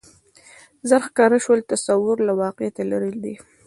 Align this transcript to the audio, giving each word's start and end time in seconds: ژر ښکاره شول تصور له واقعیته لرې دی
ژر 0.89 1.01
ښکاره 1.07 1.37
شول 1.43 1.59
تصور 1.71 2.17
له 2.27 2.33
واقعیته 2.43 2.83
لرې 2.91 3.11
دی 3.23 3.33